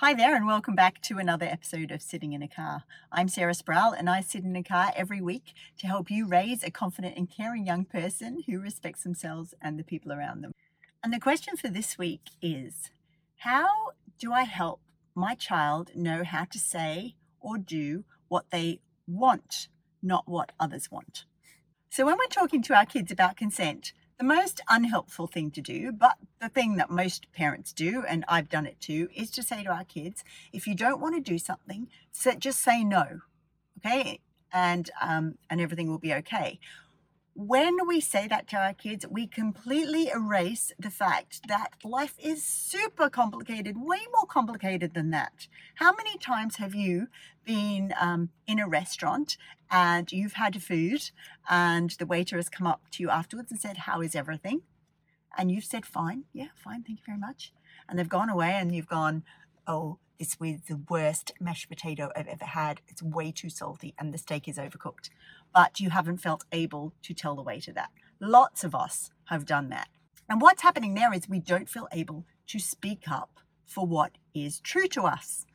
Hi 0.00 0.12
there, 0.12 0.36
and 0.36 0.46
welcome 0.46 0.74
back 0.74 1.00
to 1.04 1.16
another 1.16 1.46
episode 1.46 1.90
of 1.90 2.02
Sitting 2.02 2.34
in 2.34 2.42
a 2.42 2.48
Car. 2.48 2.84
I'm 3.10 3.28
Sarah 3.28 3.54
Sproul, 3.54 3.92
and 3.92 4.10
I 4.10 4.20
sit 4.20 4.44
in 4.44 4.54
a 4.54 4.62
car 4.62 4.92
every 4.94 5.22
week 5.22 5.54
to 5.78 5.86
help 5.86 6.10
you 6.10 6.26
raise 6.26 6.62
a 6.62 6.70
confident 6.70 7.16
and 7.16 7.30
caring 7.30 7.64
young 7.64 7.86
person 7.86 8.42
who 8.46 8.60
respects 8.60 9.04
themselves 9.04 9.54
and 9.58 9.78
the 9.78 9.82
people 9.82 10.12
around 10.12 10.42
them. 10.42 10.52
And 11.02 11.14
the 11.14 11.18
question 11.18 11.56
for 11.56 11.68
this 11.68 11.96
week 11.96 12.20
is 12.42 12.90
How 13.36 13.70
do 14.18 14.34
I 14.34 14.42
help 14.42 14.82
my 15.14 15.34
child 15.34 15.92
know 15.96 16.24
how 16.24 16.44
to 16.44 16.58
say 16.58 17.14
or 17.40 17.56
do 17.56 18.04
what 18.28 18.50
they 18.50 18.80
want, 19.06 19.68
not 20.02 20.28
what 20.28 20.52
others 20.60 20.90
want? 20.90 21.24
So, 21.88 22.04
when 22.04 22.18
we're 22.18 22.26
talking 22.28 22.60
to 22.64 22.74
our 22.74 22.84
kids 22.84 23.10
about 23.10 23.38
consent, 23.38 23.94
the 24.18 24.24
most 24.24 24.60
unhelpful 24.68 25.26
thing 25.26 25.50
to 25.52 25.62
do, 25.62 25.90
but 25.90 26.18
the 26.46 26.60
thing 26.60 26.76
that 26.76 26.90
most 26.90 27.32
parents 27.32 27.72
do, 27.72 28.04
and 28.08 28.24
I've 28.28 28.48
done 28.48 28.66
it 28.66 28.80
too, 28.80 29.08
is 29.12 29.32
to 29.32 29.42
say 29.42 29.64
to 29.64 29.70
our 29.70 29.82
kids, 29.82 30.22
if 30.52 30.68
you 30.68 30.76
don't 30.76 31.00
want 31.00 31.16
to 31.16 31.20
do 31.20 31.38
something, 31.38 31.88
just 32.38 32.62
say 32.62 32.84
no, 32.84 33.22
okay, 33.78 34.20
and 34.52 34.88
um, 35.02 35.38
and 35.50 35.60
everything 35.60 35.90
will 35.90 35.98
be 35.98 36.14
okay 36.14 36.60
when 37.36 37.86
we 37.86 38.00
say 38.00 38.26
that 38.26 38.48
to 38.48 38.56
our 38.56 38.72
kids, 38.72 39.04
we 39.10 39.26
completely 39.26 40.08
erase 40.08 40.72
the 40.78 40.88
fact 40.88 41.46
that 41.48 41.68
life 41.84 42.14
is 42.18 42.42
super 42.42 43.10
complicated, 43.10 43.76
way 43.76 44.00
more 44.14 44.24
complicated 44.24 44.94
than 44.94 45.10
that. 45.10 45.46
How 45.74 45.92
many 45.94 46.16
times 46.16 46.56
have 46.56 46.74
you 46.74 47.08
been 47.44 47.92
um, 48.00 48.30
in 48.46 48.58
a 48.58 48.66
restaurant 48.66 49.36
and 49.70 50.10
you've 50.10 50.32
had 50.32 50.62
food 50.62 51.10
and 51.50 51.90
the 51.90 52.06
waiter 52.06 52.36
has 52.36 52.48
come 52.48 52.66
up 52.66 52.84
to 52.92 53.02
you 53.02 53.10
afterwards 53.10 53.50
and 53.50 53.60
said, 53.60 53.76
How 53.76 54.00
is 54.00 54.14
everything? 54.14 54.62
And 55.36 55.50
you've 55.50 55.64
said, 55.64 55.86
Fine, 55.86 56.24
yeah, 56.32 56.48
fine, 56.54 56.82
thank 56.82 57.00
you 57.00 57.04
very 57.04 57.18
much. 57.18 57.52
And 57.88 57.98
they've 57.98 58.08
gone 58.08 58.30
away 58.30 58.52
and 58.52 58.74
you've 58.74 58.88
gone, 58.88 59.22
Oh, 59.66 59.98
this 60.18 60.40
was 60.40 60.56
the 60.68 60.80
worst 60.88 61.32
mashed 61.40 61.68
potato 61.68 62.10
I've 62.16 62.26
ever 62.26 62.44
had. 62.44 62.80
It's 62.88 63.02
way 63.02 63.32
too 63.32 63.50
salty 63.50 63.94
and 63.98 64.12
the 64.12 64.18
steak 64.18 64.48
is 64.48 64.56
overcooked. 64.56 65.10
But 65.54 65.80
you 65.80 65.90
haven't 65.90 66.18
felt 66.18 66.44
able 66.52 66.92
to 67.02 67.14
tell 67.14 67.34
the 67.34 67.42
waiter 67.42 67.72
that. 67.72 67.90
Lots 68.18 68.64
of 68.64 68.74
us 68.74 69.10
have 69.26 69.44
done 69.44 69.68
that. 69.70 69.88
And 70.28 70.40
what's 70.40 70.62
happening 70.62 70.94
there 70.94 71.12
is 71.12 71.28
we 71.28 71.38
don't 71.38 71.68
feel 71.68 71.88
able 71.92 72.24
to 72.48 72.58
speak 72.58 73.10
up 73.10 73.40
for 73.66 73.86
what 73.86 74.12
is 74.34 74.60
true 74.60 74.88
to 74.88 75.02
us. 75.02 75.46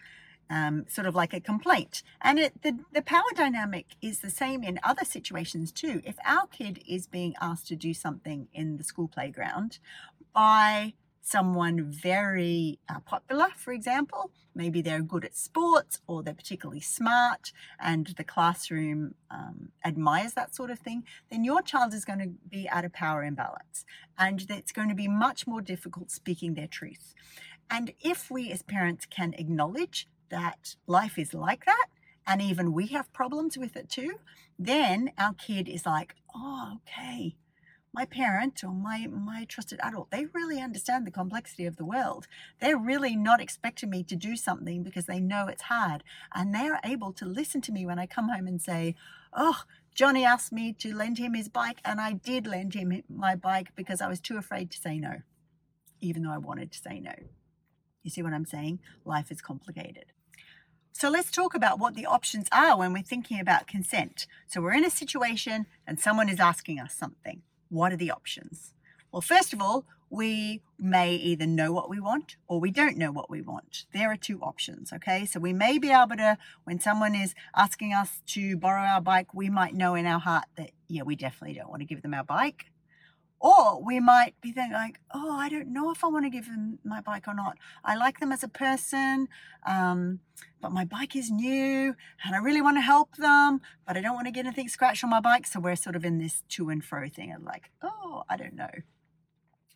Um, 0.53 0.85
sort 0.89 1.07
of 1.07 1.15
like 1.15 1.33
a 1.33 1.39
complaint. 1.39 2.03
And 2.21 2.37
it, 2.37 2.61
the, 2.61 2.77
the 2.91 3.01
power 3.01 3.31
dynamic 3.33 3.95
is 4.01 4.19
the 4.19 4.29
same 4.29 4.65
in 4.65 4.81
other 4.83 5.05
situations 5.05 5.71
too. 5.71 6.01
If 6.03 6.17
our 6.25 6.45
kid 6.47 6.83
is 6.85 7.07
being 7.07 7.35
asked 7.39 7.69
to 7.69 7.77
do 7.77 7.93
something 7.93 8.49
in 8.51 8.75
the 8.75 8.83
school 8.83 9.07
playground 9.07 9.79
by 10.33 10.93
someone 11.21 11.83
very 11.83 12.79
uh, 12.89 12.99
popular, 12.99 13.47
for 13.55 13.71
example. 13.71 14.31
Maybe 14.53 14.81
they're 14.81 15.01
good 15.01 15.23
at 15.23 15.37
sports 15.37 16.01
or 16.07 16.23
they're 16.23 16.33
particularly 16.33 16.81
smart 16.81 17.53
and 17.79 18.07
the 18.17 18.23
classroom 18.23 19.15
um, 19.29 19.69
admires 19.85 20.33
that 20.33 20.53
sort 20.53 20.71
of 20.71 20.79
thing, 20.79 21.03
then 21.29 21.43
your 21.45 21.61
child 21.61 21.93
is 21.93 22.03
going 22.03 22.19
to 22.19 22.31
be 22.49 22.67
at 22.67 22.83
a 22.83 22.89
power 22.89 23.23
imbalance 23.23 23.85
and 24.17 24.45
it's 24.49 24.73
going 24.73 24.89
to 24.89 24.95
be 24.95 25.07
much 25.07 25.47
more 25.47 25.61
difficult 25.61 26.11
speaking 26.11 26.53
their 26.53 26.67
truth. 26.67 27.13
And 27.69 27.93
if 28.01 28.29
we 28.29 28.51
as 28.51 28.63
parents 28.63 29.05
can 29.05 29.33
acknowledge 29.37 30.07
that 30.31 30.75
life 30.87 31.17
is 31.19 31.33
like 31.33 31.65
that, 31.65 31.87
and 32.25 32.41
even 32.41 32.73
we 32.73 32.87
have 32.87 33.13
problems 33.13 33.57
with 33.57 33.75
it 33.75 33.89
too, 33.89 34.13
then 34.57 35.11
our 35.17 35.33
kid 35.33 35.69
is 35.69 35.85
like, 35.85 36.15
oh, 36.35 36.77
okay, 36.87 37.35
my 37.93 38.05
parent 38.05 38.63
or 38.63 38.71
my 38.71 39.07
my 39.07 39.45
trusted 39.45 39.79
adult 39.83 40.09
they 40.11 40.25
really 40.33 40.61
understand 40.61 41.05
the 41.05 41.11
complexity 41.11 41.65
of 41.65 41.75
the 41.75 41.85
world. 41.85 42.27
They're 42.59 42.77
really 42.77 43.15
not 43.15 43.41
expecting 43.41 43.89
me 43.89 44.03
to 44.03 44.15
do 44.15 44.35
something 44.35 44.83
because 44.83 45.05
they 45.05 45.19
know 45.19 45.47
it's 45.47 45.63
hard 45.63 46.03
and 46.33 46.53
they're 46.53 46.79
able 46.83 47.11
to 47.13 47.25
listen 47.25 47.61
to 47.61 47.71
me 47.71 47.85
when 47.85 47.99
i 47.99 48.05
come 48.05 48.29
home 48.29 48.47
and 48.47 48.61
say 48.61 48.95
oh 49.33 49.63
johnny 49.93 50.23
asked 50.23 50.51
me 50.51 50.73
to 50.73 50.95
lend 50.95 51.17
him 51.17 51.33
his 51.33 51.49
bike 51.49 51.79
and 51.83 51.99
i 51.99 52.13
did 52.13 52.47
lend 52.47 52.73
him 52.73 53.03
my 53.09 53.35
bike 53.35 53.69
because 53.75 54.01
i 54.01 54.07
was 54.07 54.19
too 54.19 54.37
afraid 54.37 54.71
to 54.71 54.77
say 54.77 54.97
no 54.97 55.21
even 55.99 56.23
though 56.23 56.31
i 56.31 56.37
wanted 56.37 56.71
to 56.71 56.79
say 56.79 56.99
no 56.99 57.13
you 58.03 58.09
see 58.09 58.23
what 58.23 58.33
i'm 58.33 58.45
saying? 58.45 58.79
Life 59.05 59.31
is 59.31 59.41
complicated 59.41 60.05
so 60.91 61.09
let's 61.09 61.31
talk 61.31 61.55
about 61.55 61.79
what 61.79 61.95
the 61.95 62.05
options 62.05 62.47
are 62.51 62.77
when 62.77 62.93
we're 62.93 63.01
thinking 63.01 63.39
about 63.39 63.67
consent. 63.67 64.27
So 64.47 64.61
we're 64.61 64.73
in 64.73 64.85
a 64.85 64.89
situation 64.89 65.65
and 65.87 65.99
someone 65.99 66.29
is 66.29 66.39
asking 66.39 66.79
us 66.79 66.93
something 66.93 67.41
what 67.69 67.93
are 67.93 67.97
the 67.97 68.11
options? 68.11 68.73
Well, 69.11 69.21
first 69.21 69.53
of 69.53 69.61
all, 69.61 69.85
we 70.09 70.61
may 70.77 71.15
either 71.15 71.47
know 71.47 71.71
what 71.71 71.89
we 71.89 71.99
want 71.99 72.35
or 72.49 72.59
we 72.59 72.69
don't 72.69 72.97
know 72.97 73.11
what 73.11 73.29
we 73.29 73.41
want. 73.41 73.85
There 73.93 74.11
are 74.11 74.17
two 74.17 74.41
options, 74.41 74.91
okay? 74.91 75.25
So 75.25 75.39
we 75.39 75.53
may 75.53 75.77
be 75.77 75.89
able 75.89 76.17
to, 76.17 76.37
when 76.65 76.81
someone 76.81 77.15
is 77.15 77.33
asking 77.55 77.93
us 77.93 78.21
to 78.27 78.57
borrow 78.57 78.83
our 78.83 78.99
bike, 78.99 79.33
we 79.33 79.49
might 79.49 79.73
know 79.73 79.95
in 79.95 80.05
our 80.05 80.19
heart 80.19 80.45
that, 80.57 80.71
yeah, 80.89 81.03
we 81.03 81.15
definitely 81.15 81.55
don't 81.55 81.69
want 81.69 81.79
to 81.81 81.85
give 81.85 82.01
them 82.01 82.13
our 82.13 82.25
bike. 82.25 82.65
Or 83.43 83.83
we 83.83 83.99
might 83.99 84.39
be 84.39 84.51
thinking 84.51 84.73
like, 84.73 84.99
oh, 85.15 85.31
I 85.31 85.49
don't 85.49 85.73
know 85.73 85.89
if 85.89 86.03
I 86.03 86.07
want 86.07 86.25
to 86.25 86.29
give 86.29 86.45
them 86.45 86.77
my 86.83 87.01
bike 87.01 87.27
or 87.27 87.33
not. 87.33 87.57
I 87.83 87.95
like 87.95 88.19
them 88.19 88.31
as 88.31 88.43
a 88.43 88.47
person, 88.47 89.27
um, 89.65 90.19
but 90.61 90.71
my 90.71 90.85
bike 90.85 91.15
is 91.15 91.31
new 91.31 91.95
and 92.23 92.35
I 92.35 92.37
really 92.37 92.61
want 92.61 92.77
to 92.77 92.81
help 92.81 93.15
them, 93.15 93.61
but 93.87 93.97
I 93.97 94.01
don't 94.01 94.13
want 94.13 94.27
to 94.27 94.31
get 94.31 94.45
anything 94.45 94.69
scratched 94.69 95.03
on 95.03 95.09
my 95.09 95.19
bike. 95.19 95.47
So 95.47 95.59
we're 95.59 95.75
sort 95.75 95.95
of 95.95 96.05
in 96.05 96.19
this 96.19 96.43
to 96.49 96.69
and 96.69 96.85
fro 96.85 97.09
thing 97.09 97.33
of 97.33 97.41
like, 97.41 97.71
oh, 97.81 98.25
I 98.29 98.37
don't 98.37 98.53
know. 98.53 98.69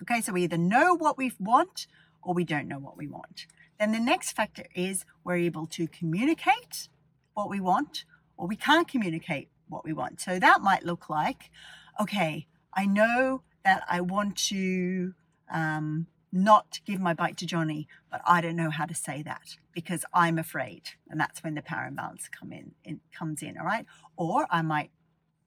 Okay, 0.04 0.22
so 0.22 0.34
we 0.34 0.44
either 0.44 0.60
know 0.60 0.94
what 0.94 1.18
we 1.18 1.32
want 1.40 1.88
or 2.22 2.36
we 2.36 2.44
don't 2.44 2.68
know 2.68 2.78
what 2.78 2.98
we 2.98 3.08
want. 3.08 3.48
Then 3.80 3.94
the 3.94 4.00
next 4.00 4.34
factor 4.34 4.66
is 4.76 5.06
we're 5.24 5.38
able 5.38 5.66
to 5.68 5.88
communicate 5.88 6.88
what 7.34 7.50
we 7.50 7.60
want 7.60 8.06
or 8.38 8.46
we 8.46 8.56
can't 8.56 8.88
communicate 8.88 9.50
what 9.70 9.84
we 9.84 9.92
want. 9.92 10.22
So 10.22 10.38
that 10.38 10.62
might 10.62 10.86
look 10.86 11.10
like, 11.10 11.50
okay, 12.00 12.46
I 12.72 12.86
know 12.86 13.42
that 13.66 13.84
I 13.90 14.00
want 14.00 14.38
to 14.50 15.14
um, 15.52 16.08
not 16.32 16.80
give 16.86 17.02
my 17.02 17.14
bike 17.14 17.36
to 17.38 17.46
Johnny, 17.46 17.88
but 18.10 18.22
I 18.26 18.40
don't 18.40 18.56
know 18.56 18.70
how 18.70 18.86
to 18.86 18.96
say 18.96 19.22
that 19.24 19.58
because 19.74 20.06
I'm 20.14 20.38
afraid, 20.38 20.84
and 21.10 21.20
that's 21.20 21.44
when 21.44 21.56
the 21.56 21.62
power 21.62 21.88
imbalance 21.88 22.30
come 22.30 22.54
in, 22.54 22.72
in 22.86 23.02
comes 23.12 23.42
in. 23.42 23.58
All 23.58 23.66
right, 23.66 23.86
or 24.16 24.46
I 24.50 24.62
might 24.62 24.92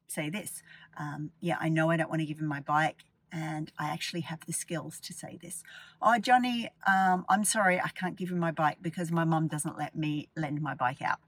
say 0.08 0.28
this: 0.28 0.62
um, 0.98 1.30
Yeah, 1.40 1.56
I 1.60 1.68
know 1.70 1.90
I 1.90 1.96
don't 1.96 2.10
want 2.10 2.20
to 2.20 2.26
give 2.26 2.40
him 2.40 2.46
my 2.46 2.60
bike, 2.60 3.04
and 3.32 3.70
I 3.78 3.88
actually 3.90 4.22
have 4.22 4.40
the 4.46 4.52
skills 4.52 4.98
to 5.00 5.12
say 5.12 5.38
this. 5.40 5.62
Oh, 6.02 6.18
Johnny, 6.18 6.70
um, 6.86 7.24
I'm 7.28 7.44
sorry, 7.44 7.80
I 7.80 7.88
can't 7.88 8.16
give 8.16 8.30
you 8.30 8.36
my 8.36 8.50
bike 8.50 8.78
because 8.82 9.12
my 9.12 9.24
mum 9.24 9.48
doesn't 9.48 9.78
let 9.78 9.94
me 9.94 10.28
lend 10.36 10.60
my 10.60 10.74
bike 10.74 11.02
out. 11.02 11.18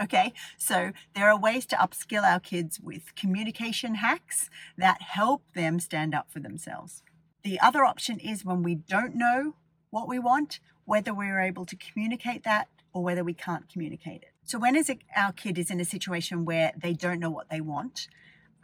Okay, 0.00 0.34
so 0.58 0.92
there 1.14 1.30
are 1.30 1.38
ways 1.38 1.64
to 1.66 1.76
upskill 1.76 2.22
our 2.22 2.40
kids 2.40 2.78
with 2.78 3.14
communication 3.14 3.96
hacks 3.96 4.50
that 4.76 5.00
help 5.00 5.42
them 5.54 5.80
stand 5.80 6.14
up 6.14 6.30
for 6.30 6.38
themselves. 6.38 7.02
The 7.42 7.58
other 7.60 7.84
option 7.84 8.18
is 8.20 8.44
when 8.44 8.62
we 8.62 8.74
don't 8.74 9.14
know 9.14 9.54
what 9.90 10.06
we 10.06 10.18
want, 10.18 10.60
whether 10.84 11.14
we're 11.14 11.40
able 11.40 11.64
to 11.64 11.76
communicate 11.76 12.44
that 12.44 12.68
or 12.92 13.02
whether 13.02 13.24
we 13.24 13.32
can't 13.32 13.70
communicate 13.70 14.22
it. 14.22 14.32
So, 14.44 14.58
when 14.58 14.76
is 14.76 14.90
it, 14.90 14.98
our 15.16 15.32
kid 15.32 15.58
is 15.58 15.70
in 15.70 15.80
a 15.80 15.84
situation 15.84 16.44
where 16.44 16.72
they 16.76 16.92
don't 16.92 17.20
know 17.20 17.30
what 17.30 17.48
they 17.48 17.60
want, 17.60 18.08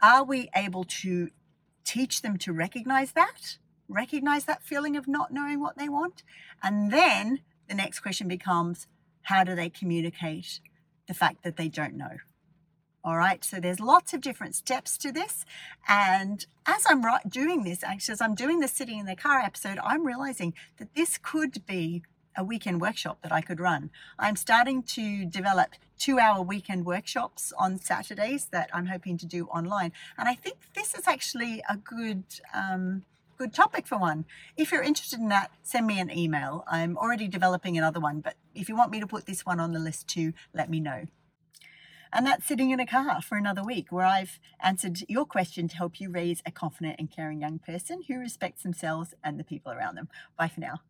are 0.01 0.23
we 0.23 0.49
able 0.55 0.83
to 0.83 1.29
teach 1.83 2.21
them 2.21 2.37
to 2.37 2.53
recognize 2.53 3.13
that? 3.13 3.57
Recognize 3.87 4.45
that 4.45 4.63
feeling 4.63 4.95
of 4.95 5.07
not 5.07 5.33
knowing 5.33 5.59
what 5.59 5.77
they 5.77 5.89
want? 5.89 6.23
And 6.61 6.91
then 6.91 7.41
the 7.67 7.75
next 7.75 8.01
question 8.01 8.27
becomes 8.27 8.87
how 9.23 9.43
do 9.43 9.55
they 9.55 9.69
communicate 9.69 10.59
the 11.07 11.13
fact 11.13 11.43
that 11.43 11.57
they 11.57 11.67
don't 11.67 11.95
know. 11.95 12.17
All 13.05 13.17
right, 13.17 13.43
so 13.43 13.59
there's 13.59 13.81
lots 13.81 14.13
of 14.13 14.21
different 14.21 14.55
steps 14.55 14.97
to 14.99 15.11
this. 15.11 15.43
And 15.89 16.45
as 16.65 16.85
I'm 16.87 17.03
doing 17.27 17.63
this, 17.63 17.83
actually, 17.83 18.13
as 18.13 18.21
I'm 18.21 18.33
doing 18.33 18.61
the 18.61 18.67
sitting 18.69 18.99
in 18.99 19.05
the 19.05 19.15
car 19.15 19.39
episode, 19.39 19.77
I'm 19.83 20.07
realizing 20.07 20.53
that 20.77 20.95
this 20.95 21.17
could 21.21 21.65
be 21.65 22.03
a 22.37 22.43
weekend 22.43 22.81
workshop 22.81 23.19
that 23.21 23.31
I 23.31 23.41
could 23.41 23.59
run. 23.59 23.89
I'm 24.17 24.35
starting 24.35 24.83
to 24.83 25.25
develop 25.25 25.75
two 25.97 26.17
hour 26.17 26.41
weekend 26.41 26.85
workshops 26.85 27.53
on 27.57 27.77
Saturdays 27.77 28.45
that 28.45 28.69
I'm 28.73 28.87
hoping 28.87 29.17
to 29.19 29.25
do 29.25 29.47
online. 29.47 29.91
And 30.17 30.27
I 30.27 30.35
think 30.35 30.57
this 30.73 30.95
is 30.95 31.07
actually 31.07 31.61
a 31.69 31.77
good 31.77 32.23
um, 32.53 33.03
good 33.37 33.53
topic 33.53 33.87
for 33.87 33.97
one. 33.97 34.25
If 34.57 34.71
you're 34.71 34.83
interested 34.83 35.19
in 35.19 35.29
that, 35.29 35.51
send 35.61 35.87
me 35.87 35.99
an 35.99 36.15
email. 36.15 36.63
I'm 36.67 36.97
already 36.97 37.27
developing 37.27 37.77
another 37.77 37.99
one, 37.99 38.21
but 38.21 38.35
if 38.55 38.69
you 38.69 38.75
want 38.75 38.91
me 38.91 38.99
to 38.99 39.07
put 39.07 39.25
this 39.25 39.45
one 39.45 39.59
on 39.59 39.73
the 39.73 39.79
list 39.79 40.07
too, 40.07 40.33
let 40.53 40.69
me 40.69 40.79
know. 40.79 41.05
And 42.11 42.27
that's 42.27 42.45
sitting 42.45 42.69
in 42.69 42.79
a 42.79 42.85
car 42.85 43.21
for 43.23 43.37
another 43.37 43.63
week 43.63 43.91
where 43.91 44.05
I've 44.05 44.39
answered 44.61 44.99
your 45.09 45.25
question 45.25 45.67
to 45.67 45.75
help 45.75 45.99
you 45.99 46.11
raise 46.11 46.43
a 46.45 46.51
confident 46.51 46.97
and 46.99 47.09
caring 47.09 47.41
young 47.41 47.57
person 47.57 48.03
who 48.07 48.19
respects 48.19 48.61
themselves 48.61 49.15
and 49.23 49.39
the 49.39 49.43
people 49.43 49.71
around 49.71 49.95
them. 49.95 50.09
Bye 50.37 50.49
for 50.49 50.59
now. 50.59 50.81